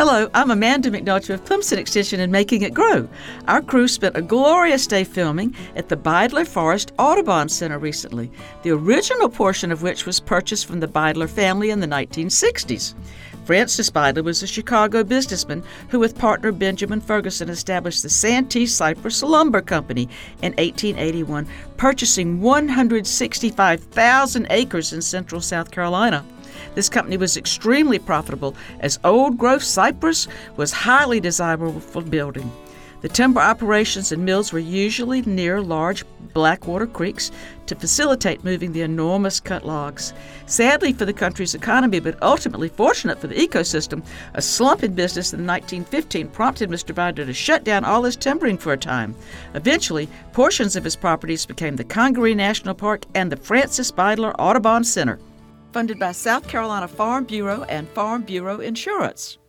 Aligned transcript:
Hello, 0.00 0.30
I'm 0.32 0.50
Amanda 0.50 0.90
McNulty 0.90 1.28
of 1.34 1.44
Clemson 1.44 1.76
Extension 1.76 2.20
and 2.20 2.32
Making 2.32 2.62
It 2.62 2.72
Grow. 2.72 3.06
Our 3.46 3.60
crew 3.60 3.86
spent 3.86 4.16
a 4.16 4.22
glorious 4.22 4.86
day 4.86 5.04
filming 5.04 5.54
at 5.76 5.90
the 5.90 5.96
Beidler 5.98 6.48
Forest 6.48 6.92
Audubon 6.98 7.50
Center 7.50 7.78
recently, 7.78 8.32
the 8.62 8.70
original 8.70 9.28
portion 9.28 9.70
of 9.70 9.82
which 9.82 10.06
was 10.06 10.18
purchased 10.18 10.64
from 10.64 10.80
the 10.80 10.88
Beidler 10.88 11.28
family 11.28 11.68
in 11.68 11.80
the 11.80 11.86
1960s. 11.86 12.94
Francis 13.44 13.90
Beidler 13.90 14.22
was 14.22 14.42
a 14.42 14.46
Chicago 14.46 15.02
businessman 15.02 15.62
who, 15.88 15.98
with 15.98 16.18
partner 16.18 16.52
Benjamin 16.52 17.00
Ferguson, 17.00 17.48
established 17.48 18.02
the 18.02 18.08
Santee 18.08 18.66
Cypress 18.66 19.22
Lumber 19.22 19.60
Company 19.60 20.08
in 20.42 20.52
1881, 20.52 21.46
purchasing 21.76 22.40
165,000 22.40 24.46
acres 24.50 24.92
in 24.92 25.02
central 25.02 25.40
South 25.40 25.70
Carolina. 25.70 26.24
This 26.74 26.88
company 26.88 27.16
was 27.16 27.36
extremely 27.36 27.98
profitable 27.98 28.54
as 28.80 28.98
old 29.04 29.38
growth 29.38 29.62
cypress 29.62 30.28
was 30.56 30.72
highly 30.72 31.20
desirable 31.20 31.80
for 31.80 32.02
building. 32.02 32.50
The 33.00 33.08
timber 33.08 33.40
operations 33.40 34.12
and 34.12 34.24
mills 34.24 34.52
were 34.52 34.58
usually 34.58 35.22
near 35.22 35.62
large 35.62 36.04
blackwater 36.34 36.86
creeks 36.86 37.30
to 37.66 37.74
facilitate 37.74 38.44
moving 38.44 38.72
the 38.72 38.82
enormous 38.82 39.40
cut 39.40 39.66
logs. 39.66 40.12
Sadly 40.46 40.92
for 40.92 41.04
the 41.04 41.12
country's 41.12 41.54
economy, 41.54 41.98
but 42.00 42.22
ultimately 42.22 42.68
fortunate 42.68 43.18
for 43.18 43.26
the 43.26 43.34
ecosystem, 43.34 44.04
a 44.34 44.42
slump 44.42 44.82
in 44.82 44.94
business 44.94 45.32
in 45.32 45.46
1915 45.46 46.28
prompted 46.28 46.68
Mr. 46.68 46.94
Beidler 46.94 47.26
to 47.26 47.32
shut 47.32 47.64
down 47.64 47.84
all 47.84 48.04
his 48.04 48.16
timbering 48.16 48.58
for 48.58 48.72
a 48.72 48.76
time. 48.76 49.14
Eventually, 49.54 50.08
portions 50.32 50.76
of 50.76 50.84
his 50.84 50.96
properties 50.96 51.46
became 51.46 51.76
the 51.76 51.84
Congaree 51.84 52.34
National 52.34 52.74
Park 52.74 53.04
and 53.14 53.32
the 53.32 53.36
Francis 53.36 53.90
Beidler 53.90 54.34
Audubon 54.38 54.84
Center 54.84 55.18
funded 55.72 55.98
by 55.98 56.12
South 56.12 56.46
Carolina 56.48 56.88
Farm 56.88 57.24
Bureau 57.24 57.62
and 57.64 57.88
Farm 57.90 58.22
Bureau 58.22 58.60
Insurance. 58.60 59.39